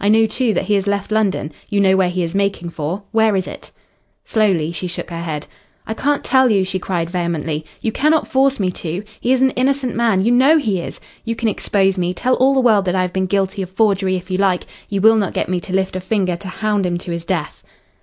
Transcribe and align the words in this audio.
"I 0.00 0.08
know 0.08 0.24
too 0.24 0.54
that 0.54 0.64
he 0.64 0.74
has 0.76 0.86
left 0.86 1.12
London. 1.12 1.52
You 1.68 1.80
know 1.80 1.98
where 1.98 2.08
he 2.08 2.22
is 2.22 2.34
making 2.34 2.70
for. 2.70 3.02
Where 3.12 3.36
is 3.36 3.46
it?" 3.46 3.72
Slowly 4.24 4.72
she 4.72 4.86
shook 4.86 5.10
her 5.10 5.20
head. 5.20 5.46
"I 5.86 5.92
can't 5.92 6.24
tell 6.24 6.50
you," 6.50 6.64
she 6.64 6.78
cried 6.78 7.10
vehemently. 7.10 7.62
"You 7.82 7.92
cannot 7.92 8.26
force 8.26 8.58
me 8.58 8.70
to. 8.70 9.02
He 9.20 9.34
is 9.34 9.42
an 9.42 9.50
innocent 9.50 9.94
man. 9.94 10.24
You 10.24 10.32
know 10.32 10.56
he 10.56 10.80
is. 10.80 10.98
You 11.26 11.34
can 11.36 11.48
expose 11.50 11.98
me 11.98 12.14
tell 12.14 12.36
all 12.36 12.54
the 12.54 12.60
world 12.62 12.86
that 12.86 12.94
I 12.94 13.02
have 13.02 13.12
been 13.12 13.26
guilty 13.26 13.60
of 13.60 13.68
forgery 13.68 14.16
if 14.16 14.30
you 14.30 14.38
like 14.38 14.64
you 14.88 15.02
will 15.02 15.16
not 15.16 15.34
get 15.34 15.50
me 15.50 15.60
to 15.60 15.74
lift 15.74 15.94
a 15.94 16.00
finger 16.00 16.36
to 16.36 16.48
hound 16.48 16.86
him 16.86 16.96
to 16.96 17.10
his 17.10 17.26
death." 17.26 17.62